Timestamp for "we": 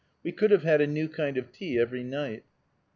0.23-0.31